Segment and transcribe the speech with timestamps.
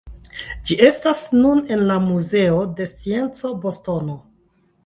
[0.69, 4.21] Ĝi estas nun en la muzeo de scienco, Bostono.